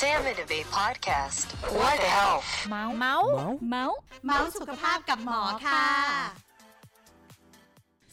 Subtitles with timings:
[0.00, 1.46] Sam and Abe podcast.
[1.78, 2.38] What the hell?
[2.70, 3.30] เมาส์เมาส์
[3.70, 3.96] เมาส์
[4.26, 5.86] เมาส์สุขภาพกับหมอค่ะ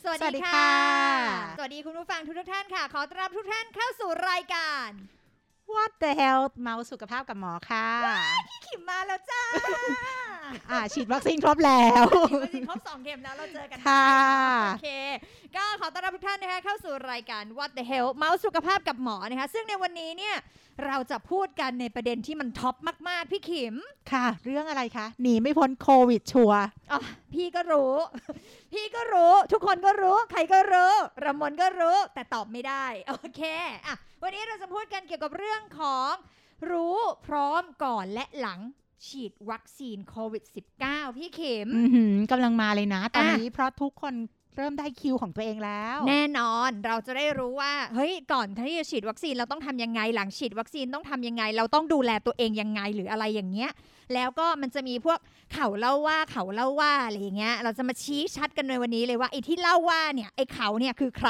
[0.04, 0.76] สวัสสวัสดีดีค่ะค่ะ
[1.58, 4.90] สวัสดีคุณผู้ฟังทุกทุกๆท่านค่ะ ขอต้อนรับทุกท่านเข้าสู่รายการ
[5.74, 7.88] What the hell เมาส์สุขภาพกับหมอค่ะ
[8.50, 9.44] พี่ขิมมาแล้วจ้า
[10.72, 12.04] อ่าฉีดวัคซีนครบแล้ว
[12.44, 14.08] วัคซีนครบสองเข็มแล้วเราเจอกันค่ะ
[14.68, 14.90] โอเค
[15.58, 20.36] ก็ขอต้อนรับทุกท่านนะคะเข้าสู่รายการ What the hell เมาส์สุขภาพกับหมอนะคะ ซึ่งในวันนี้เนี่ย
[20.86, 22.76] เราจะพูดกันในประเด็นที่มัน top
[23.10, 23.76] มาก ๆ พี่เข็ม
[24.12, 27.00] ค่ะ เรื่องอะไรคะ หนีไม่พ้นโควิดชัวร์อ๋อ
[27.34, 27.94] พี่ก็รู้
[28.74, 30.94] พี่ก็รู้ ทุกคนก็รู้ ใครก็รู้
[31.24, 33.42] รมนก็รู้ แต่ตอบไม่ได้ โอเค
[33.86, 36.12] อะ วันนี้เราจะพูดกันเกี่ยวกับเรื่องของ
[36.72, 38.60] รู้พร้อมก่อนและหลัง
[39.08, 40.44] ฉีดวัคซีนโควิด
[40.82, 44.16] -19 พี่เข็มอื้อหือกำลังมาเลยนะ ตอนอะนี้เพราะทุกคน
[44.58, 53.72] เริ่มได้คิวของตัวเองแล้ว แน่นอนเราจะได้รู้ว่า เฮ้ยก่อนที่จะฉีดวัคซีนเราต้องทำยังไงหลังฉีดวัคซีนต้องทำยังไง เราต้องดูแลตัวเองยังไงหรืออะไรอย่างเงี้ย
[54.14, 55.20] แล้วก็มันจะมีพวก
[55.54, 61.30] เขาเล่าว่าเขาเล่าว่าอะไรอย่างเงี้ย เราจะมาชี้ชัดกันในวันนี้เลยว่าไอ้ที่เล่าว่าเนี่ยไอ้เขาเนี่ยคือใคร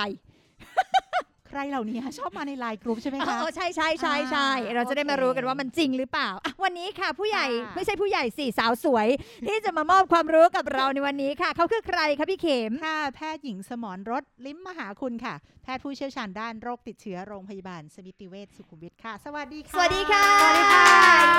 [1.58, 9.08] รเหล่านี้ชอบมาในไลน์กลุ่มใช่ไหมเอคะอใช่ใช่ใช่ใช่อ่าเราจะได้มาโอเครู้กันว่ามันจริงหรือเปล่าอะวันนี้ค่ะผู้ใหญ่ค่ะไม่ใช่ผู้ใหญ่สี่สาวสวย
[9.48, 15.36] ที่จะมามอบความรู้กับเราในวันนี้ค่ะ เขาคือใครคะพี่เข็มค่ะแพทย์หญิงสมรรถลิ้มมหาคุณค่ะ
[15.66, 20.88] แพทย์ผู้เชี่ยวชาญด้านโรคติดเชื้อโรงพยาบาลสมิติเวชสุขุมวิทค่ะ สวัสดีค่ะ สวัสดีค่ะ สวัสดีค่ะ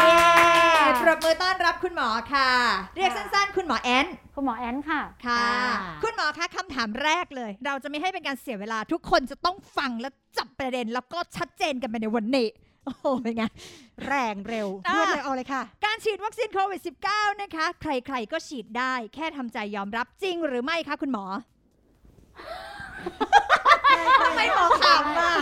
[0.01, 2.51] เย้ปรบมือต้อนรับคุณหมอค่ะ
[2.97, 12.49] เรียกสั้นๆ คุณหมอแอน คุณหมอแอนค่ะ ค่ะค่ะคุณหมอคะคำถามแรกเลย เราจะไม่ให้เป็นการเสียเวลาทุกคนจะต้องฟังและจับประเด็น แล้วก็ชัดเจนกันไปในวันนี้
[12.85, 13.45] โอ้โหเป็นไง
[14.07, 21.27] แรงเร็วอะรวดเลยเอาเลยค่ะ การฉีดวัคซีนโควิด -19 นะคะ ใครๆก็ฉีดได้ แค่ทำใจยอมรับจริงหรือไม่คะคุณหมอ
[24.23, 25.33] ทำไมหมอขำอะ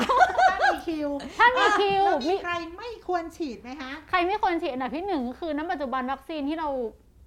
[0.51, 6.69] ถ้ามีคิวถ้ามีคิวแล้วมีมีใครไม่ควรฉีดไหมคะ ใครไม่ควรฉีดอันดับที่หนึ่งก็คือน้ำปัจจุบันวัคซีนที่เรา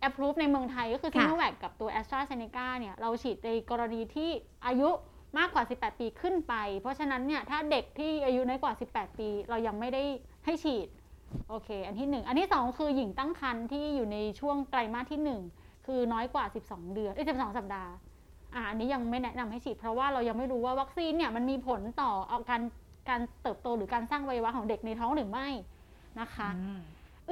[0.07, 4.29] approve ในเมืองไทยก็คือค่ะซีโนแวคกับตัว a s t r a z เซ e c a เนี่ย เราฉีดในกรณีที่
[4.65, 4.89] อายุ
[5.37, 10.03] มากกว่า 18 ปีขึ้นไป เพราะฉะนั้นเนี่ย ถ้าเด็กที่อายุน้อยกว่า 18 ปี เรายังไม่ได้
[10.45, 10.87] ให้ฉีด
[11.49, 15.41] โอเค อันที่หนึ่งอันที่สองคือหญิงตั้งครรภ์ที่อยู่ในช่วงไตรมาสที่หนึ่ง
[15.85, 17.91] คือน้อยกว่า 12 เดือนเอ้ย12 สัปดาห์
[18.55, 22.61] อ่าอันนี้ยังไม่แนะนำให้ฉีดเพราะว่าเรายังไม่รู้ว่าวัคซีนเนี่ยมันมีผลต่อเอาการ
[23.09, 25.47] การเติบโตหรือการสร้างอวัยวะของเด็กในท้องหรือไม่
[26.19, 26.49] นะคะ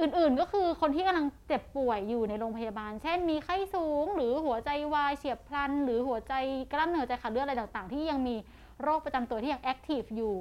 [0.00, 6.34] อื่นๆก็คือคนที่กำลังเจ็บป่วยอยู่ในโรงพยาบาล เช่นมีไข้สูง หรือหัวใจวายเฉียบพลัน หรือหัวใจ
[6.72, 8.34] กล้ามเนื้อหัวใจขาดเลือดอะไรต่างๆ ที่ยังมี
[8.82, 10.34] โรคประจำตัวที่ยังแอคทีฟอยู่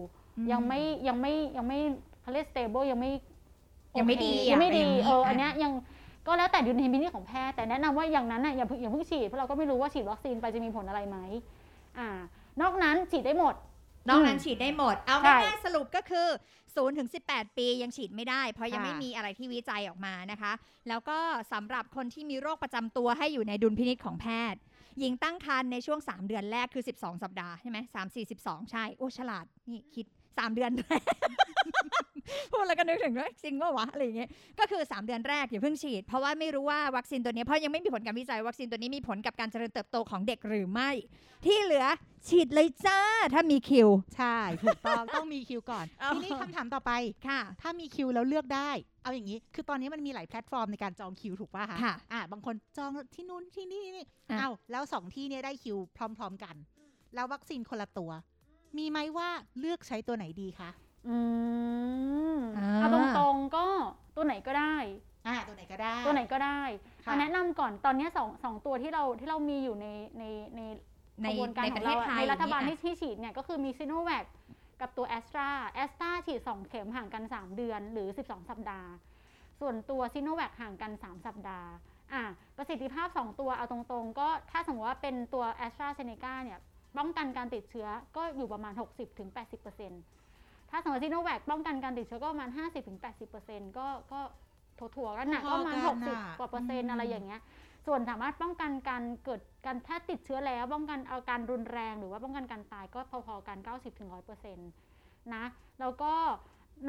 [0.51, 1.79] ยังไม่ยังไม่ยังไม่
[2.21, 3.11] เขาเรียก stable ยังไม่
[3.97, 5.71] ยังไม่ดีโอเคอะยังไม่ดีอย่างนี้เอออะอันเนี้ยยัง
[6.27, 11.17] ก็แล้วแต่ดุลพินิจของแพทย์แต่แนะนำว่าอย่างนั้นน่ะอย่าเพิ่งอย่าเพิ่งฉีดเพราะเราก็ไม่รู้ว่าฉีดวัคซีนไปจะมีผลอะไรไหม
[11.97, 12.09] อ่า
[12.61, 13.55] นอกนั้นฉีดได้หมด
[14.09, 16.27] นอกนั้นฉีดได้หมด เอาใช่ง่ายๆสรุปก็คือ
[16.63, 20.51] 0ถึง18 ปียังฉีดไม่ได้ เพราะยังค่ะไม่มีอะไรที่วิจัยออกมานะคะ
[20.89, 21.17] แล้วก็
[21.53, 24.59] สำหรับคนที่มีโรคประจำตัวให้อยู่ในดุลพินิจของแพทย์
[24.99, 30.05] หญิงตั้งครรภ์ในช่วง 3 เดือนแรกคือ 12 สัปดาห์ใช่ไหมสามสี่สิบสองใช่ โอ้ฉลาด นี่คิด
[30.41, 31.01] 3เดือนแรก
[32.51, 34.29] พูดแล้วก็นึกถึงว่าจริงว่าวะอะไรอย่างเงี้ย
[34.59, 40.89] ก็คือ 3 เดือนแรกอย่าเพิ่งฉีด เพราะว่าไม่รู้ว่าวัคซีนตัวนี้เพราะยังไม่มีผลการวิจัยวัคซีนตัวนี้มีผลกับการเจริญเติบโตของเด็กหรือไม่
[41.45, 41.85] ที่เหลือ
[42.27, 42.99] ฉีดเลยจ้า
[43.33, 46.91] ถ้ามีคิว ใช่ถูกต้องต้องมีคิวก่อนเอาทีนี้คำถามต่อไป
[47.27, 48.69] ค่ะ ถ้ามีคิวแล้วเลือกได้
[49.03, 56.55] เอาอย่างนี้ คือตอนนี้มันมีหลายแพลตฟอร์มในการจองคิวถูกป่ะคะค่ะอ่าบางคนจองที่นู่นที่นี่นี่อะเอาแล้วสองที่เนี่ยได้คิวพร้อม ๆกัน
[57.15, 58.11] แล้ววัคซีนคนละตัว
[58.77, 59.29] มีไหมว่า
[59.59, 60.69] เลือกใช้ตัวไหนดีคะ
[61.07, 61.17] อื
[62.35, 63.65] มอ่าเอาตรงๆก็
[64.15, 64.75] ตัวไหนก็ได้
[65.27, 66.61] อ่าตัวไหนก็ได้ ตัวไหนก็ได้
[67.05, 69.87] ค่ะเอาแนะนำก่อนตอนเนี้ยสองสองตัวที่เราที่เรามีอยู่ใน
[70.19, 70.23] ใน
[70.55, 70.61] ใน
[71.23, 74.25] ในกระบวนการในของระเทเราอะไทยในรัฐบาลนี่ที่ที่ฉีดเนี่ยก็คือมีซีโนแวค
[74.81, 78.89] กับตัวแอสตราแอสตราฉีด 2 เข็มห่างกัน 3 เดือนหรือ 12 สัปดาห์
[79.59, 81.69] ส่วนตัวซีโนแวคห่างกัน 3 สัปดาห์
[82.13, 82.23] อะ
[82.57, 86.59] ประสิทธิภาพ 2 ตัวเอาตรงๆ ก็ถ้าสมมติว่าเป็นตัวแอสตราเซเนกาเนี่ย
[86.97, 88.73] ป้องกันการติดเชื้อก็อยู่ประมาณ
[89.91, 92.49] 60-80%ถ้าสมมติซีโนแวคป้องกันการติดเชื้อก็ประมาณ
[93.13, 94.19] 50-80%ก็ก็
[94.79, 97.41] ถั่วๆกันหนักก็ประมาณพอๆกันน่ะ60กว่าเปอร์เซ็นต์อืมอะไรอย่างเงี้ย
[97.87, 103.57] ส่วนสามารถป้องกันการเกิดการถ้าติดเชื้อแล้วป้องกันอาการรุนแรงหรือว่าป้องกันการตายก็พอๆกัน
[104.45, 105.45] 90-100%นะ
[105.79, 106.13] แล้วก็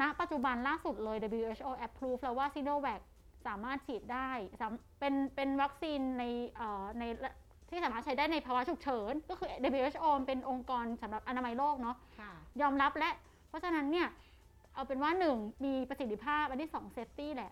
[0.01, 3.01] ณปัจจุบันล่าสุดเลย WHO approve แล้วว่า Sinovac
[3.47, 4.29] สามารถฉีดได้
[4.59, 6.23] สามเป็นเป็นวัคซีนใน
[6.55, 7.03] เอ่อใน
[7.69, 12.31] ที่สามารถใช้ได้ในภาวะฉุกเฉิน ก็คือ WHO เป็นองค์กรสำหรับอนามัยโลกเนาะค่ะ
[12.61, 13.11] ยอมรับและ
[13.49, 14.07] เพราะฉะนั้นเนี่ย
[14.73, 17.51] เอาเป็นว่า1มีประสิทธิภาพ อันที่2 safety แหละ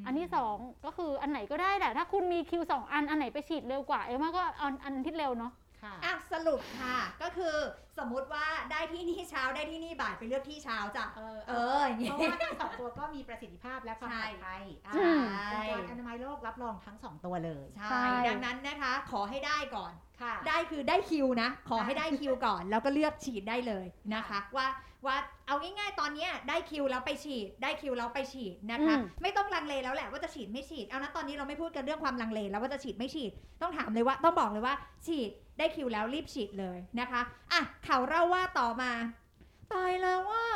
[0.00, 5.67] มอันที่2ก็คืออันไหนก็ได้แหละ ถ้าคุณมีคิวสองอัน อันไหนไปฉีดเร็วกว่า เอ็มว่าก็เอาอันที่เร็วเนาะค่ะ
[6.04, 7.56] อะสรุปค่ะ ก็คือ
[7.98, 14.94] สมมุติว่าได้ที่นี่เช้าได้ที่นี่บ่ายไปเลือกที่เช้าจ้ะเออเอออย่างเพงี้ราะว่าทั้งสองตัวก็มีประสิทธิภาพและความปลอดภัยอ่า
[15.52, 19.92] ใช่องค์กรอนามัยโลกรับรองทั้งสองตัวเลยใช่ใช่ดังนั้นนะคะ ขอให้ได้ก่อน
[20.22, 24.66] ค่ะได้คือได้คิวนะ ขอให้ได้คิวก่อน แล้วก็เลือกฉีดได้เลยนะคะ ว่า
[25.06, 25.16] ว่า
[25.46, 34.74] เอาง่ายๆ ตอนเนี้ยได้คิวแล้วไปฉีด ได้คิวแล้วไปฉีดนะคะอืมไม่ต้องลังเลแล้วแหละว่าจะฉีดไม่ฉีด เอานะตอนนี้เราไม่พูดกันเรื่องความลังเลแล้วว่าจะฉีดไม่ฉีด ต้องถามเลยว่าต้องบอกเลยว่า
[35.06, 37.20] ฉีดได้คิวแล้วรีบฉีดเลยนะคะ
[37.52, 38.92] อะข่าวเล่าว่าต่อมา
[39.72, 40.46] ตายแล้วว่า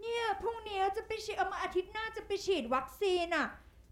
[0.00, 3.46] เนี่ยพรุ่งนี้จะไปฉีดเอามาอาทิตย์หน้าจะไปฉีดวัคซีนอะ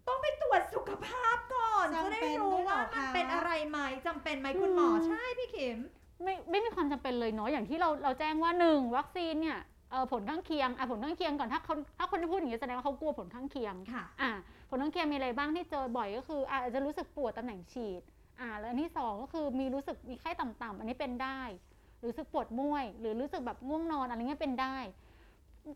[0.07, 5.79] ต้องไปตรวจสุขภาพก่อนจะจำได้เป็นรู้ด้วยเหรอว่ามันคะเป็นอะไรไหมจำเป็นไหมคุณหมอใช่พี่เข็ม
[6.23, 9.73] ไม่ไม่มีความจำเป็นเลยเนาะอย่างที่เราเราแจ้งว่าหนึ่งวัคซีนเนี่ยเอ่อ
[10.11, 14.31] ผลข้างเคียงอะผลข้างเคียงก่อนถ้าคนถ้าคนที่พูดอย่างนี้แสดงว่าเขากลัวผลข้างเคียงค่ะอ่า
[14.69, 18.01] ผลข้างเคียงมีอะไรบ้างที่เจอบ่อยก็คืออาจจะรู้สึกปวดตำแหน่งฉีด
[18.39, 21.39] อ่าแล้วอันที่สองก็คือมีรู้สึกมีไข้ต่ำๆอันนี้เป็นได้
[21.99, 24.77] หรือรู้สึกปวดเมื่อย หรือรู้สึกแบบง่วงนอนอะไรเงี้ยเป็นได้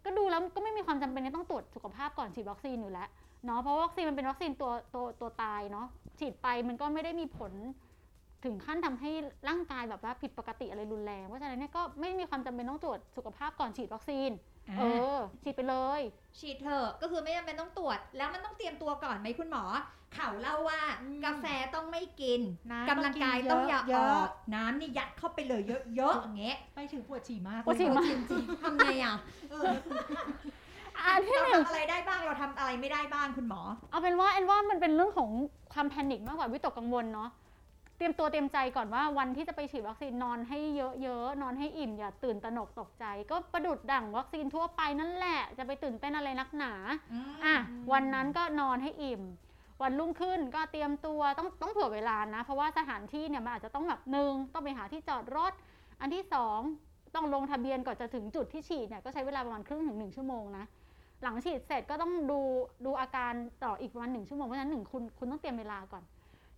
[0.05, 3.09] ก็ดูแล้วก็ไม่มีความจำเป็นที่ต้องตรวจสุขภาพก่อนฉีดวัคซีนอยู่แล้ว
[3.45, 5.87] เนาะเพราะว่าวัคซีนมันเป็นวัคซีนตัวตัวตัวตายเนาะ
[6.19, 7.51] ฉีดไปมันก็ไม่ได้มีผล
[8.43, 9.11] ถึงขั้นทำให้
[9.49, 14.31] ร่างกายแบบว่าผิดปกติอะไรรุนแรง เพราะฉะนั้นเนี่ยก็ไม่มีความจำเป็นต้องตรวจสุขภาพก่อนฉีดวัคซีน
[14.77, 14.83] เอ
[15.15, 16.01] อ ฉีดไปเลย
[16.39, 19.63] ฉีดเถอะ ก็คือไม่จำเป็นต้องตรวจ แล้วมันต้องเตรียมตัวก่อนไหมคุณหมอ
[20.13, 21.45] เขาเล่าว่าอืมกาแฟ
[21.75, 22.41] ต้องไม่กิน
[22.71, 29.71] น้ำกำลังกายต้องอย่าเยออะอก น้ำนี่ยัดเข้าไปเลยเยอะๆอย่างเงี้ย ไปถึงปวดฉี่มากปวดฉี่มากจริงทำไงอะๆเออ
[31.05, 35.29] อันที่เราหนึ่งทำอะไรได้บ้างเราทำอะไรไม่ได้บ้างคุณหมอ เอาเป็นว่าแอนว่ามันเป็นเรื่องของ
[35.73, 37.29] ความแพนิคมากกว่าวิตกกังวลเนาะ
[37.99, 46.73] เตรียมตัวเตรียมใจก่อนว่าวันที่จะไปฉีดวัคซีนนอนให้เยอะๆ นอนให้อิ่มอย่าตื่นตระหนกตกใจ ก็ประดุดดั่งวัคซีนทั่วไปนั่นแหละ จะไปตื่นเต้นอะไรนักหนา
[47.45, 47.55] อะ
[47.91, 49.21] วันนั้นก็นอนให้อิ่ม
[49.81, 55.53] วันรุ่งขึ้นก็เตรียมตัวต้องต้องเผื่อเวลานะ เพราะว่าสถานที่เนี่ยมันอาจจะต้องแบบหนึ่งต้องไปหาที่จอดรถ
[56.01, 56.59] อันที่สอง
[57.15, 60.65] ต้องลงทะเบียนก่อนจะถึงจุดที่ฉีดเนี่ยก็ใช้เวลาประมาณครึ่งถึงหนึ่งชั่วโมงนะ
[61.23, 62.39] หลังฉีดเสร็จก็ต้องดู
[62.85, 66.03] ดูอาการต่ออีกประมาณหนึ่งชั่วโมงเพราะฉะนั้นหนึ่งคุณคุณต้องเตรียมเวลาก่อน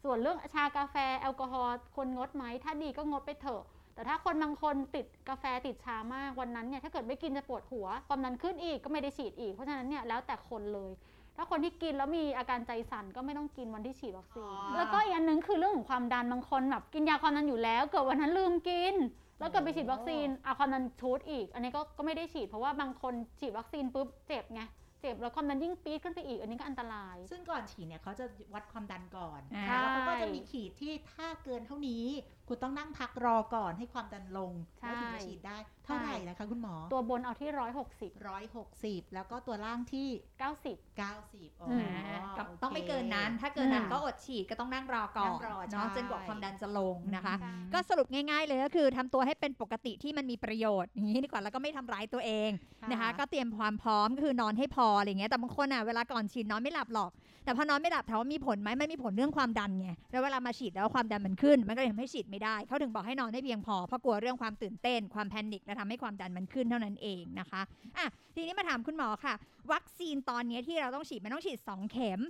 [0.03, 3.63] ส่วนเรื่องชากาแฟแอลกอฮอล์คนงดไหม ถ้าดีก็งดไปเถอะ
[3.93, 10.91] แต่ถ้าคนบางคนติดกาแฟติดชามากวันนั้นเนี่ยถ้าเกิดไม่กินจะปวดหัวความดันขึ้นอีกก็ไม่ได้ฉีดอีก เพราะฉะนั้นเนี่ยแล้วแต่คนเลย
[11.35, 18.95] ถ้าคนที่กินแล้วมีอาการใจสั่นก็ไม่ต้องกินวันที่ฉีดวัคซีนอ๋อแล้วก็อีกอันหนึงคือเรื่องของความดันบางคนแบบกินยาความดันอยู่แล้ว เกิดวันนั้นลืมกิน
[19.39, 24.61] แล้วเกิดไปฉีดวัคซีนเอาความดันชูดอีก อันนี้ก็ก็ไม่ได้ฉีด เพราะว่าบางคนฉีดวัคซีนปุ๊บเจ็บไง
[25.01, 32.05] เจ็บแล้วความดันยิ่งปี๊ดขึ้นไปอีก อันนี้ก็อันตราย ซึ่งก่อนฉีดเนี่ยเขาจะวัดความดันก่อนอ่าแล้วเขาก็จะมีขีดที่ถ้าเกินเท่านี้
[32.47, 40.07] คุณต้องนั่งพักรอก่อนให้ความดันลงใช่แล้วถึงจะฉีดได้ เท่าไหร่นะคะคุณหมอ ตัวบนเอาที่ร้อยหกสิบร้อยหกสิบแล้วก็ตัวล่างที่
[40.39, 52.49] เก้าสิบเก้าสิบอ๋ออืมอ่าก็โเคต้องไม่เกินนั้น ถ้าเกินนั้นอืมก็อดฉีดก็ต้องนั่งรอก่อนนั่งรอเนาะใช่จนกว่าความดันจะลงนะคะอืมก็สรุปง่าย ๆ เลยก็คือทำตัวให้เป็นปกติที่มันมีประโยชน์อย่างนี้ดีกว่าแล้วก็ไม่ทำร้ายตัวเอง
[52.91, 57.11] นะคะ ก็เตรียมความพร้อมก็คือนอนให้พออะไรเงี้ยแต่บางคนอะเวลาก่อนฉีดนอนไม่หลับหรอก
[57.43, 67.61] แต่พอนอนไม่หลับถามว่ามีผลไหมไมันมีผลเรื่องความดันไงแล้วเวลามาฉีดแล้วความดันมันขึ้น มันก็เลยทำให้ฉีดไม่ได้เขาถึงบอกให้นอนให้เพียงพอเพราะกลัวเรื่องความตื่นเต้น ความแพนิคและทำให้ความดันมันขึ้นเท่านั้นเองนะคะ
[67.97, 68.05] อะ
[68.35, 69.33] ทีนี้มาถามคุณหมอค่ะ
[69.71, 72.21] วัคซีนตอนนี้ที่เราต้องฉีดมันต้องฉีด 2 เข็ม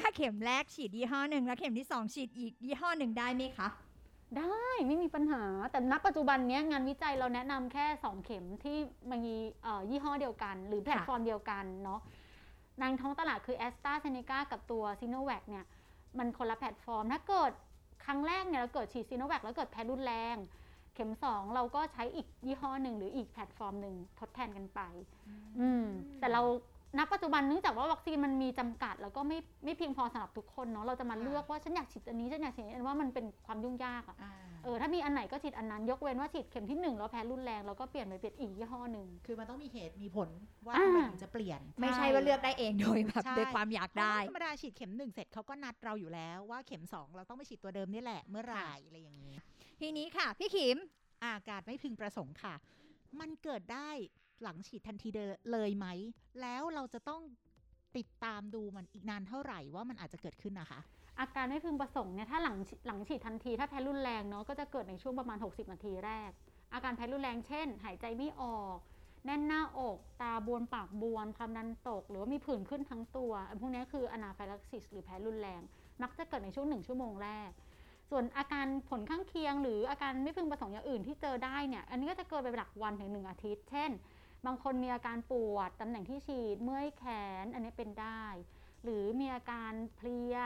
[0.00, 3.68] ถ้าเข็มแรกฉีดยี่ห้อหนึ่งแล้วเข็มที่ 2 ฉีดอีกยี่ห้อหนึ่งได้ไหมคะ
[4.38, 8.76] ได้ไม่มีปัญหาแต่ณปัจจุบันนี้งานวิจัยเราแนะนำแค่ 2 เข็มที่
[9.10, 9.34] มี
[9.90, 12.00] ยี่ห้อเดียวกัน หรือแพลตฟอร์มเดียวกันเนาะ
[12.80, 15.14] ในท้องตลาดคือ a s t r a z เซ e c a กับตัว s i n
[15.18, 15.64] o v a c เนี่ย
[16.18, 17.52] มันคนละแพลตฟอร์ม ถ้าเกิด
[18.04, 20.36] ครั้งแรกเนี่ยเราเกิดฉีด s i n o v a c แล้วเกิดแพ้รุนแรง
[20.94, 24.80] เข็ม 2 เราก็ใช้อีกยี่ห้อหนึ่งหรืออีกแพลตฟอร์มหนึ่งทดแทนกันไป
[25.60, 25.86] อืม
[26.20, 26.42] แต่เรา
[26.98, 34.32] ณปัจจุบันเนื่องจากว่าวัคซีนมันมีจำกัด แล้วก็ไม่ไม่เพียงพอสำหรับทุกคนเนาะเราจะมาเลือกว่าฉันอยากฉีดอันนี้ฉันอยากฉีดอันนว่ามันเป็นความยุ่งยากอะอ่า
[34.64, 40.28] เออถ้ามีอันไหนก็ฉีดอันนั้น ยกเว้นว่าฉีดเข็มที่หนึ่งแล้วแพ้รุนแรงเราก็เปลี่ยนไปเป็นอีกยี่ห้อหนึ่ง คือมันต้องมีเหตุมีผล
[40.66, 49.34] ว่าอ่าทำไมถึงจะเปลี่ยน ไม่ใช่ว่าเลือกได้เองโดยแบบใช่ด้วยความอยากได้เพราะว่าธรรมดาฉีดเข็มหนึ่งเสร็จเขาก็นัดเราอยู่แล้วว่าเข็มสองเราต้องไปฉีดตัวเดิมนี่แหละเมื่อไหร่อะไรอย่างนี้
[49.80, 50.76] ทีนี้ค่ะ พี่ขิม
[51.24, 52.54] อาการไม่พึงประสงค์ค่ะ
[53.20, 53.90] มันเกิดได้
[54.42, 55.18] หลังฉีดทันทีเด
[55.52, 55.86] เลยไหม
[56.40, 57.22] แล้วเราจะต้อง
[57.96, 60.80] ติดตามดูมันอีกนานเท่าไหร่ว่ามันอาจจะเกิดขึ้นนะคะ
[61.20, 62.56] อาการไม่พึงประสงค์เนี่ยถ้าหลัง
[62.86, 66.30] หลังฉีดทันที ถ้าแพ้รุนแรงเนาะก็จะเกิดในช่วงประมาณ 60 นาทีแรก
[66.74, 68.76] อาการแพ้รุนแรงเช่น หายใจไม่ออก
[69.26, 75.60] แน่นหน้าอก ตาบวมปากบวมความดันตก หรือว่ามีผื่นขึ้นทั้งตัวอันพวกนี้คืออนาไฟลักซิสหรือแพ้รุนแรง
[76.02, 77.50] มักจะเกิดในช่วงหนึ่งชั่วโมงแรก
[78.10, 83.90] ส่วนอาการผลข้างเคียง หรืออาการไม่พึงประสงค์อย่างอื่นที่เจอได้เนี่ยอันนี้ก็จะเกิดไปหลักวันถึงหนึ่งอาทิตย์ เช่น
[84.46, 87.04] บางคนมีอาการปวดตำแหน่งที่ฉีดเมื่อยแข
[87.42, 88.24] นอันนี้เป็นได้
[88.82, 90.36] หรือมีอาการเพลีย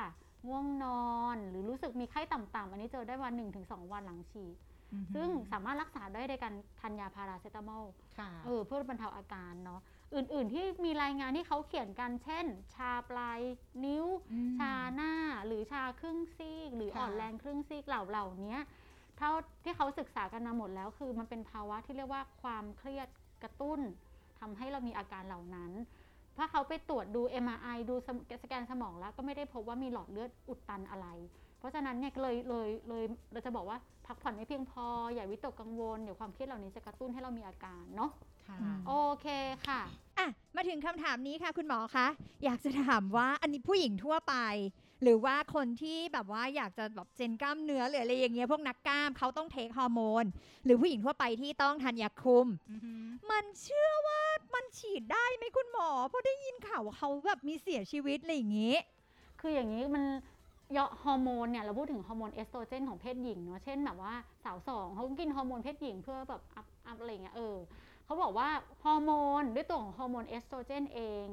[0.47, 3.33] ง่วงนอน หรือรู้สึกมีไข้ต่ำๆอันนี้เจอได้วัน
[3.65, 4.57] 1-2วันหลังฉีด
[4.93, 7.85] อือหือซึ่งสามารถรักษาได้โดยการทานยาพาราเซตามอล
[8.19, 9.81] ค่ะเออเพื่อบรรเทาอาการเนาะ
[10.15, 13.41] อื่นๆที่มีรายงานที่เขาเขียนกันเช่น ชาปลาย
[13.85, 14.05] นิ้ว
[14.47, 15.13] มชาหน้า
[15.47, 18.57] หรือชาครึ่งซีก หรือค่ะอ่อนแรงครึ่งซีกเหล่าเหล่านี้
[19.19, 19.31] เท่า
[19.65, 23.09] ที่เขาศึกษากันมาหมดแล้วคือมันเป็นภาวะที่เรียกว่าความเครียด
[23.43, 23.81] กระตุ้น
[24.41, 25.73] ทำให้เรามีอาการเหล่านั้น
[26.39, 28.09] ถ้าเขาไปตรวจดู MRI ดูส
[28.43, 31.07] สแกนสมองแล้วก็ไม่ได้พบว่ามีหลอดเลือดอุดตันอะไร
[31.59, 38.11] เพราะฉะนั้นเนี่ยเลยเลยเลยเราจะบอกว่าพักผ่อนไม่เพียงพอ อย่าวิตกกังวล เดี๋ยวความเครียดเหล่านี้จะกระตุ้นให้เรามีอาการเนาะ
[38.47, 39.27] ค่ะอืมโอเค
[39.67, 39.81] ค่ะ
[40.19, 40.27] อะ
[40.57, 42.07] มาถึงคำถามนี้ค่ะ คุณหมอคะ
[42.45, 44.35] อยากจะถามว่าอันนี้ผู้หญิงทั่วไป
[45.03, 50.25] หรือว่าคนที่แบบว่าอยากจะแบบเจนกล้ามเนื้อหรืออะไรอย่างเงี้ยพวกนักกล้ามเขาต้องเทคฮอร์โมน
[50.65, 54.21] หรือผู้หญิงทั่วไปที่ต้องทานยาคุมอือหือมันเชื่อว่า
[54.55, 58.77] มันฉีดได้ไหมคุณหมอ เพราะได้ยินข่าวว่าเขาแบบมีเสียชีวิตอะไรอย่างงี้
[59.41, 60.05] คืออย่างนี้มัน
[60.77, 64.15] ยาฮอร์โมนเนี่ยเราพูดถึงฮอร์โมนเอสโตรเจนของเพศหญิงเนาะเช่นแบบว่า
[64.45, 67.57] สาวสองเขากินฮอร์โมนเพศหญิงเพื่อแบบ up up อะไรอย่างเงี้ยเออ
[68.05, 68.49] เขาบอกว่า
[68.85, 71.27] ฮอร์โมนด้วยตัวของฮอร์โมนเอสโตรเจนเอง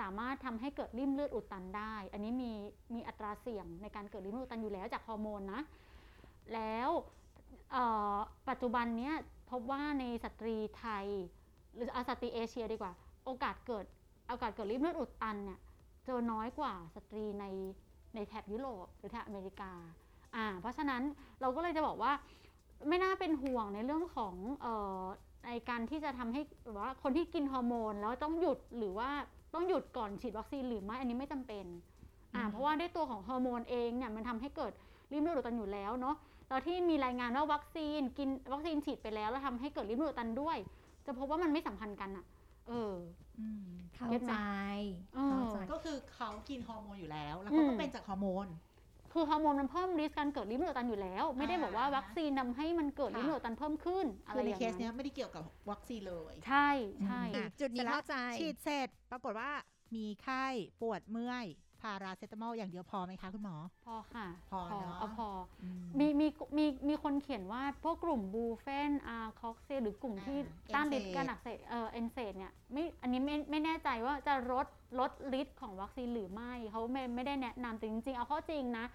[0.00, 2.52] สามารถทำให้เกิดลิ่มเลือดอุดตันได้ อันนี้มี
[2.94, 5.62] มีอัตราเสี่ยงในการเกิดลิ่มเลือดอุดตันอยู่แล้วจากฮอร์โมนนะ
[6.54, 6.88] แล้ว
[8.48, 9.14] ปัจจุบันเนี้ย
[9.50, 11.06] พบว่าในสตรีไทย
[11.74, 12.92] หรือเอาสตรีเอเชียดีกว่า
[13.24, 13.84] โอกาสเกิด
[14.28, 15.58] โอกาสเกิดลิ่มเลือดอุดตันเนี่ย
[16.06, 17.44] เจอน้อยกว่าสตรีใน
[18.14, 19.72] ในแถบยุโรปหรือแถบอเมริกา
[20.36, 21.02] อ่าเพราะฉะนั้น
[21.40, 22.12] เราก็เลยจะบอกว่า
[22.88, 24.66] ไม่น่าเป็นห่วงในเรื่องของอ
[25.00, 25.02] อ
[25.46, 26.40] ในการที่จะทำให้
[26.82, 29.10] ว่าคนที่กินฮอร์โมนแล้วต้องหยุดหรือว่า
[29.54, 31.66] ต้องหยุดก่อนฉีดวัคซีนหรือไม่อันนี้ไม่จำเป็น
[32.34, 34.72] อ่าอืมเพราะว่าด้วยตัวของฮอร์โมนเองเนี่ยมันทำให้เกิด
[35.12, 36.14] ริ่มเลือดอุดตันอยู่แล้วเนาะ
[36.48, 40.58] แล้วที่มีรายงานว่าวัคซีนกินวัคซีนฉีดไปแล้วแล้วทำให้เกิดริ่มเลือดอุดตันด้วย
[41.06, 42.24] จะพบว่ามันไม่สัมพันธ์กันอะ
[42.68, 42.94] เออ
[43.36, 43.60] อืม
[43.94, 44.32] เข้า get ไหมใจ
[45.12, 48.46] เออเข้าใจก็คือเขากินฮอร์โมนอยู่แล้ว แล้วเขาก็อืมเป็นจากฮอร์โมน
[49.12, 56.68] คือฮอร์โมนมันเพิ่ม risk การเกิดลิ่มเลือดอุดตันอยู่แล้ว ไม่ได้บอกว่าอ่าวัคซีนทำให้มันเกิดค่ะริ่มเลือดอุดตันเพิ่มขึ้นอะไรคืออในอย่างเคสนั้นเนี้ยนไม่ได้เกี่ยวกับวัคซีนเลย ใช่
[57.06, 59.50] ใช่อะจุดนี้เข้าใจฉีดเสร็จปรากฏว่า
[59.96, 60.44] มีไข้
[60.82, 61.46] ปวดเมื่อย
[61.80, 65.28] พาราเซตามอลอย่างเดียวพอไหมคะคุณหมอ พอค่ะ พอเนอะเอาพอ
[65.62, 66.26] อืมีมี
[66.58, 70.38] มีมีคนเขียนว่าพวกกลุ่มบูเฟน Arcoxia หรือกลุ่มที่
[70.72, 74.66] อ่าต้านฤท NSAID ธิ์การอักเสบเออเอนเซดเนี่ยไม่อันนี้ไม่ไม่แน่ใจว่าจะลด
[74.98, 78.86] ลดฤทธิ์ของวัคซีนหรือไม่เขาไม่ไม่ได้แนะนำแต่จริงๆ เอาเข้าจริงนะ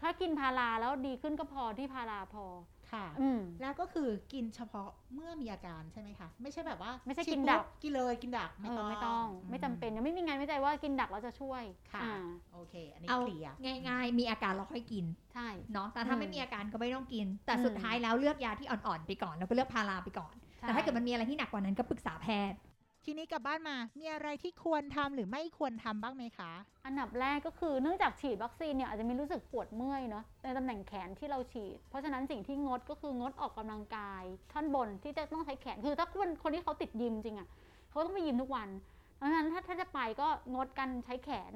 [0.00, 2.46] ถ้ากินพาราแล้วดีขึ้นก็พอที่พาราพอ
[2.92, 12.14] ค่ะอืมแล้วก็คือกินเฉพาะเมื่อมีอาการใช่ไหมคะ ไม่ใช่แบบว่า ไม่ใช่ฉีดปุ๊บกินดักเลยกินดักเออไม่ต้องไม่ต้อง ไม่จำเป็นยังไม่มีงานวิจัยว่ากินดักแล้วจะช่วยค่ะอ่า
[12.52, 13.54] โอเค อันนี้เอาเคลียร์
[13.88, 22.58] ง่ายๆ มีอาการเราค่อยกินใช่เนาะแต่ถ้าอืมไม่มีอาการก็ไม่ต้องกิน แต่อืมสุดท้ายแล้วเลือกยาที่อ่อนๆไปก่อนแล้วก็เลือกพาราไปก่อนใช่แต่ถ้าเกิดมันมีอะไรที่หนักกว่านั้นก็ปรึกษาแพทย์
[23.06, 26.52] ทีนี้กลับบ้านมา มีอะไรที่ควรทำหรือไม่ควรทำบ้างไหมคะ
[26.86, 37.48] อันดับแรกก็คือเนื่องจากฉีดวัคซีนเนี่ยอาจจะมีรู้สึกปวดเมื่อยเนาะในตำแหน่งแขนที่เราฉีด เพราะฉะนั้นสิ่งที่งดก็คืองดออกกำลังกาย ท่อนบนที่จะต้องใช้แขนคือถ้าคนคนที่เขาติดยิมจริงอะ่ะ
[37.90, 38.68] เขาต้องไปยิมทุกวัน
[39.16, 41.52] เพราะฉะนั้นถ้าถ้าจะไปก็งดการใช้แขน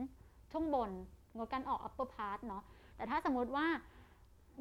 [0.53, 0.91] ช่วงบน
[1.37, 2.63] งดการออก upper part เนาะ
[2.97, 3.67] แต่ถ้าสมมติว่า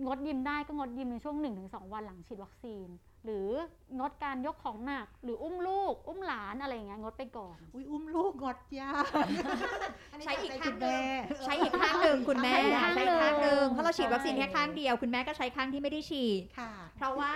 [0.05, 2.87] งดยิมได้ก็งดยิมในช่วง 1-2 วันหลังฉีดวัคซีน
[3.25, 3.49] หรือ
[3.99, 8.91] งดการยกของหนัก หรืออุ้มลูก อุ้มหลานอะไรอย่างเงี้ยงดไปก่อนอุ้ยอุ้มลูกงดยา
[10.25, 10.99] ใช้อีกนนี้ข้างคุณแม่
[11.45, 17.33] ใช้อีกข้างหนึ่งคุณแม่ใช้อีกข้างใช้อีกข้างหนึ่งหนึ่งเพราะเราฉีดวัคซีนใช่แค่ข้างเดียว คุณแม่ก็ใช้ข้างที่ไม่ได้ฉีดค่ะเพราะว่า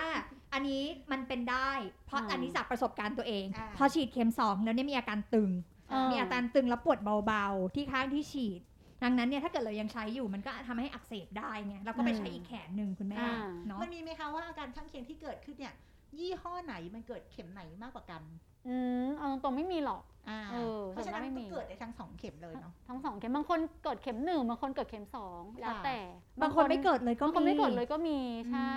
[0.52, 0.82] อันนี้
[1.12, 1.70] มันเป็นได้
[2.06, 5.50] เพราะอืมอันนี้จากประสบการณ์ตัวเองอ่าพอฉีดเข็มสองแล้วเนี่ยมีอาการตึง
[5.90, 8.60] เออมีอาการตึงแล้วปวดเบาๆ ที่ข้างที่ฉีด
[9.02, 13.34] ดังนั้นเนี่ยถ้าเกิดเรายังใช้อยู่มันก็ทำให้อักเสบได้ไงเราก็ไปใช้อีกแขนหนึ่งคุณแม่อ่า
[13.66, 15.74] เนาะมันมีไหมคะว่าอาการข้างเคียงที่เกิดขึ้นเนี่ย
[16.18, 18.22] ยี่ห้อไหนมันเกิดเข็มไหนมากกว่ากัน
[18.68, 25.98] อืมเอาตรงๆไม่มีหรอกอ่าเออเพราะฉะนั้นส่วนมากไม่มีก็เกิดได้ทั้งสองเข็มเลยเนาะทั้งสองเข็มบางคนเกิดเข็มหนึ่งบางคนเกิดเข็มสองแล้วค่ะแต่
[26.42, 28.18] บางคนไม่เกิดเลยก็บางคนไม่เกิดเลยก็มี
[28.52, 28.72] ใช่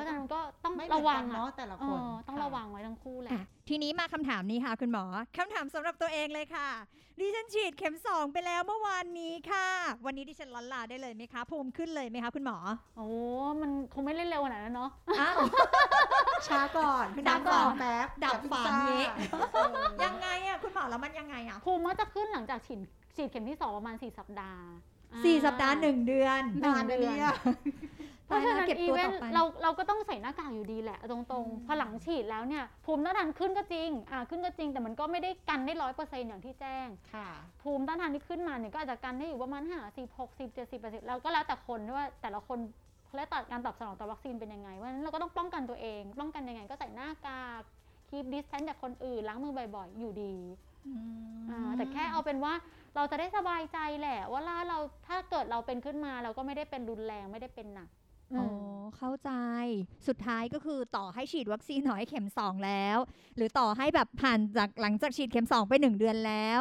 [0.00, 5.04] อืมอืมอย่างนี้เพราะฉะนั้นก็ต้องไม่เหมืระอนวักังนอะเนาะแต่ละเอคนอต้องค่ระวังไว้ทั้งคู่แหละอะทีนี้มาคำถามนี้ค่ะคุณหมอ
[5.38, 6.68] คำถามสำหรับตัวเองเลยค่ะ
[7.20, 9.66] ดิฉันฉีดเข็มสองไปแล้วเมื่อวานนี้ค่ะ
[10.06, 12.56] วันนี้ดิฉันลันลาได้เลยไหมคะภูมิขึ้นเลยไหมคะคุณหมอ
[12.96, 13.06] โอ้
[13.60, 14.90] มันคงไม่เล่นเร็วขนาดนั้นเนาะ
[15.20, 15.36] อ้าว
[16.48, 19.04] ช้าก่อนช้าก่อนแป๊บดับอย่าเพิ่ฝันซ่างี้
[19.52, 19.66] เออ
[20.04, 22.80] ยังไงอะคุณหมอแล้วมันยังไงอะภูมิมันจะขึ้นหลังจากฉีด
[23.16, 24.64] ฉีดเข็มที่สองประมาณสี่สัปดาห์
[25.12, 27.32] อ่สี่สัปดาห์หนึ่งเดือนนานนะเนี่ย
[28.30, 37.28] เพราะฉะนั้นเก็บอีตัวเวต่นอไปเราเราก็ต้องใส่หน้ากากอยู่ดีแหละตรงอืมๆพอหลังฉีดแล้วเนี่ยภูมิต้านทานขึ้นก็จริงอ่าขึ้นก็จริง แต่มันก็ไม่ได้กันได้ร้อยเปอร์เซ็นต์อย่างที่แจ้งค่ะ
[37.62, 42.58] ภูมิต้านทานที่ขึ้นมาเนี่ยก็อาจจะกันได้อยู่ประมาณห้าสิบหกสิบเจ็ดสิบเปอร์เซ็นต์แล้วก็แล้วแต่คนด้วยว่าแต่ละคน
[43.14, 47.62] และตัดการตอบสนองต่อวัคซีนเป็นยังไงเพราะฉะนั้นเราก็ต้องป้องกันตัวเอง ป้องกันยังไงก็ใส่หน้ากาก
[48.08, 50.34] คีบดิสแทนจากคนอื่นล้างมือบ่อยๆ อยู่ดี
[51.50, 52.54] อ่าแต่แค่เอาเป็นว่า
[52.96, 57.88] เราจะได้สบายใจแหละ ว่าถ้าเราถ้าเกิดเราเป็นขึ้นมาเราก็ไม่ได้เป็นรุนแรงไม่ได้เป็นหนัก
[58.32, 59.30] อือ๋อมเข้าใจ
[60.08, 62.98] สุดท้ายก็คือต่อให้ฉีดวัคซีนหน่อยเข็ม2แล้ว
[63.36, 66.60] หรือต่อให้แบบผ่านจากหลังจากฉีดเข็ม2ไป1เดือนแล้ว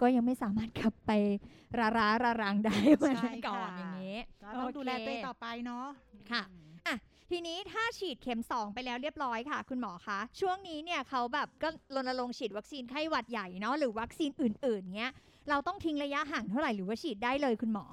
[0.00, 1.10] ก็ยังไม่สามารถกลับไป
[1.78, 5.86] ราราระรังได้เหมือนใช่ก่อนค่ะอย่างนี้ก็ต้องดูแลตัวเองต่อไปเนาะ
[6.32, 6.44] ค่ะ
[7.30, 15.12] ทีนี้ถ้าฉีดเข็ม 2 ไปแล้วเรียบร้อยค่ะ คุณหมอคะช่วงนี้เนี่ยเขาแบบก็รณรงค์ฉีดวัคซีนไข้หวัดใหญ่เนาะหรือวัคซีนอื่นๆเนี้ย
[15.50, 17.86] เราต้องทิ้งระยะห่างเท่าไหร่หรือว่าฉีดได้เลยคุณหมอ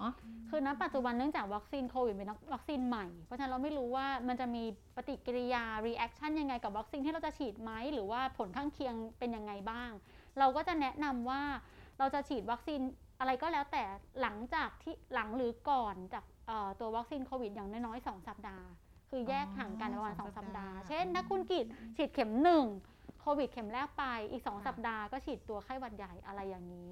[0.50, 4.63] คือณปัจจุบันเนื่องจากวัคซีนโควิดเป็นวัคซีนใหม่ เพราะฉะนั้นเราไม่รู้ว่ามันจะมี
[4.95, 9.91] ปฏิกิริยา reaction ยังไงกับวัคซีนที่เราจะฉีดไหมหรือว่าผลข้างเคียงเป็นยังไงบ้าง
[10.39, 11.41] เราก็จะแนะนำว่า
[12.00, 12.81] เราจะฉีดวัคซีน
[13.19, 13.83] อะไรก็แล้วแต่
[14.22, 18.67] หลังจากที่หลังหรือก่อนจากเอ่อตัววัคซีนโควิดอย่างน้อยๆ2สัปดาห์
[19.10, 21.65] คือแยกห่างกันประมาณสอง2สัสัปปดาดาห์ห์ เช่นถ้าคุณกรีด
[21.98, 22.65] ฉีดเข็มหนึ่ง
[23.22, 26.89] โควิดเข็มแรกไปอีก2ค่ะสัปดาห์ก็ฉีดตัวไข้หวัดใหญ่อะไรอย่างนี้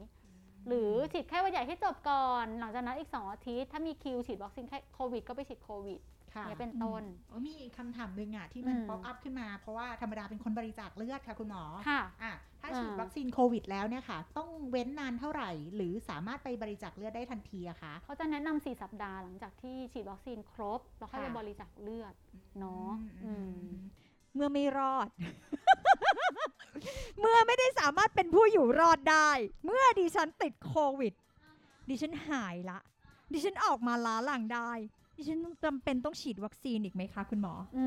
[0.68, 6.00] หรือฉีดไข้หวัดใหญ่ให้จบก่อน หลังจากนั้นอีก 2 อาทิตย์ ถ้ามีคิวฉีดวัคซีนไข้โควิดก็ไปฉีดโควิด
[6.36, 22.14] ค่ะเนี่ยเป็นต้นโอ้มีคำถามหนึ่งอะที่มันอืม pop up ขึ้นมา เพราะว่าธรรมดาเป็นคนบริจาคเลือดค่ะคุณหมอค่ะอะถ้าฉีดอ่าวัคซีนโควิดแล้วเนี่ยค่ะ ต้องเว้นนานเท่าไหร่ หรือสามารถไปบริจาคเลือดได้ทันทีอะคะเขาจะแนะนำ4สัปดาห์หลังจากที่ฉีดวัคซีนครบ แล้วค่อยไปค่ะบริจาคเลือด
[22.60, 22.90] เนาะ
[23.24, 23.66] อือืมม
[24.36, 25.08] เมื่อไม่รอด
[27.20, 29.30] เมื่อไม่ได้สามารถเป็นผู้อยู่รอดได้
[29.66, 31.14] เมื่อดิฉันติดโควิด
[31.90, 32.80] ดิฉันหายละ
[33.34, 34.72] ดิฉันออกมาล้าหลังได้
[35.18, 37.84] ดิฉันจำเป็นต้องฉีดวัคซีนอีกไหมคะคุณหมอ อื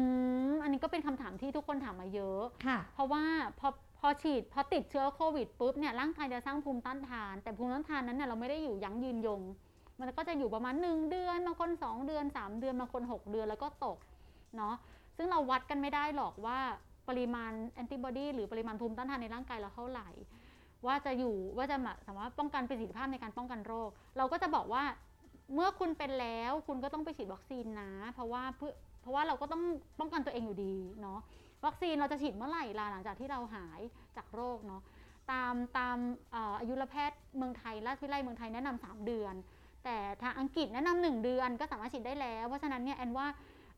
[0.50, 3.22] มอันนี้ก็เป็นคำถามที่ทุกคนถามมาเยอะ ค่ะ เพราะว่า
[3.60, 9.40] พอพอฉีดพอติดเชื้อโควิดปุ๊บเนี่ยร่างกายจะสร้างภูมิต้านทาน แต่ภูมิต้านทานนั้นเนี่ยเราไม่ได้อยู่ยั้งยืนยง
[10.00, 13.98] มันก็จะอยู่ประมาณ 1 เดือนบางคน 2 เดือน 3 เดือนบางคน 6 เดือนแล้วก็ตก
[14.56, 14.74] เนาะ
[15.16, 16.58] ซึ่งเราวัดกันไม่ได้หรอกว่า
[17.08, 20.08] ปริมาณแอนติบอดีหรือปริมาณภูมิต้านทานในร่างกายเราเท่าไหร่
[20.86, 24.84] ว่าจะอยู่ว่าจะสามารถป้องกันประสิทธิภาพในการป้องกันโรค เราก็จะบอกว่า
[25.54, 29.62] เมื่อคุณเป็นแล้วคุณก็ต้องไปฉีดวัคซีนนะ เพราะว่าเพื่อเพราะว่าเราก็ต้อง
[30.00, 31.20] ป้องกันตัวเองอยู่ดีเนาะ
[31.64, 33.80] วัคซีนเราจะฉีดเมื่อไหร่ล่ะหลังจากที่เราหาย
[34.16, 34.82] จากโรคเนาะ
[35.30, 35.96] ตามตาม
[36.32, 39.34] เอ่ออายุรแพทย์เมืองไทยราชวิไลเมืองไทยแนะนำสามเดือน
[39.84, 43.26] แต่ทางอังกฤษแนะนำหนึ่งเดือนก็สามารถฉีดได้แล้ว เพราะฉะนั้นเนี่ยแอนว่า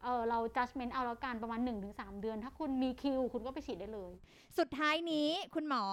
[0.07, 4.13] เออเรา judgment เอาแล้วกันประมาณ 1-3 เดือน ถ้าคุณมีคิว คุณก็ไปฉีดได้เลย
[4.59, 5.85] สุดท้ายนี้คุณหมอ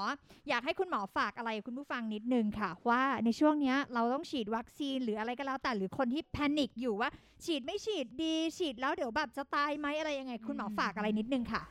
[0.49, 7.09] อยากให้คุณหมอฝากอะไรคุณผู้ฟังนิดนึงค่ะ ว่าในช่วงเนี้ยเราต้องฉีดวัคซีนหรืออะไรก็แล้วแต่หรือคนที่แพนิคอยู่ว่า
[7.45, 11.61] ฉีดไม่ฉีดดี ฉีดแล้วเดี๋ยวแบบจะตายไหมอะไรยังไง คุณหมอฝากอะไรนิดนึงค่ะ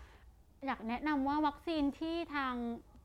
[0.66, 2.54] อยากแนะนำว่าวัคซีนที่ทาง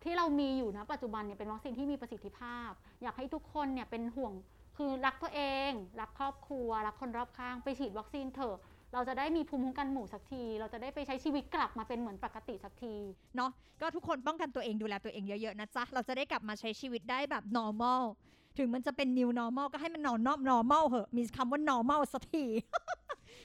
[0.03, 2.69] ที่เรามีอยู่นะปัจจุบันเนี่ยเป็นวัคซีนที่มีประสิทธิภาพ
[3.03, 4.33] อยากให้ทุกคนเนี่ยเป็นห่วง
[4.77, 5.71] คือรักตัวเอง
[6.01, 8.57] รักครอบครัว รักคนรอบข้างไปฉีดวัคซีนเถอะ
[8.97, 12.95] เราจะได้มีภูมิคุ้มกันหมู่สักที เราจะได้ไปใช้ชีวิตกลับมาเป็นเหมือนปกติสักที
[13.35, 18.01] เนาะก็ทุกคนป้องกันตัวเองดูแลตัวเองเยอะๆนะจ๊ะเราจะได้กลับมาใช้ชีวิตได้แบบ normal
[18.57, 22.45] ถึงมันจะเป็น new normal ก็ให้มัน normal normal เหอะมีคำว่า normal สักที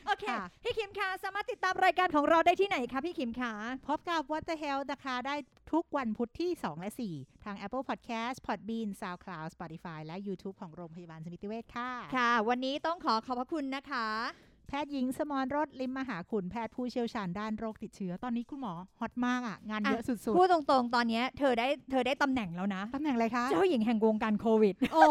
[0.06, 3.52] โอเคค่ะพี่คิมคะสามารถติดตามรายการของเราได้ที่ไหนคะพี่คิมคะ
[3.88, 5.36] พบกับ What the Health นะคะได้
[5.72, 14.08] ทุกวันพุธที่ 2 และ 4 ทาง Apple Podcast Podbean SoundCloud Spotify และ YouTube ของโรงพยาบาลสมิติเวชค่ะ ค่ะ วันนี้ต้องขอขอบพระคุณนะคะ
[14.51, 25.02] แพทย์หญิงสมรรถลิมมหาขุนแพทย์ผู้เชี่ยวชาญด้านโรคติดเชื้อ ตอนนี้คุณหมอฮอตมากอะ งานเยอะสุดพูดตรงๆ ตอนเนี้ยเธอได้เธอได้ตำแหน่งแล้วนะๆตำแหน่งอะไรคะ เจ้าหญิงแห่งวงการโควิด โอ้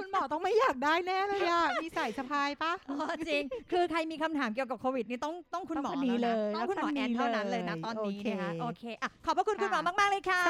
[0.00, 2.96] คุณหมอต้องไม่อยากได้แน่เลยอะ มีสายสะพายปะอ๋อ
[3.28, 10.42] จริง คือใครมีคำถามเกี่ยวกับโควิดนี่ต้องต้องคุณหมอต้องคนนี้แล้วนะเลย ต้องคุณหมอต้องคนแอนี้นเท่านั้นเลยนะเลยตอนนี้โอเคนะคะโอเคอะขอบพระคุณคุณหมอค่ะมากๆเลยค่ะ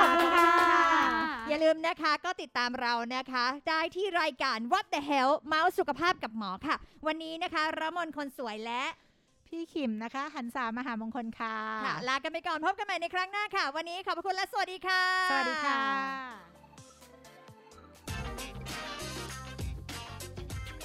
[0.00, 0.50] ขอบคุณค่ะ
[1.48, 8.84] อย่าลืมนะคะก็ติดตามเรานะคะ ได้ที่รายการ What the Hell เมาส์สุขภาพกับหมอค่ะ วันนี้นะคะระมนคนสวยและ
[9.48, 15.80] พี่ขิมนะคะ หันสามหามงคลค่ะค่ะ ลากันไปก่อนพบกันใหม่ในครั้งหน้าค่ะ วันนี้ขอบพระคุณและสวัสดีค่ะ สวัสดีค่ะ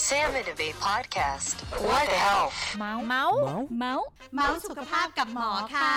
[0.08, 1.56] Salmon Debate Podcast.
[1.88, 2.58] What the health?
[2.78, 3.38] เมาส์เมาส์
[3.78, 5.96] เมาส์ เมาส์สุขภาพกับหมอค่ะ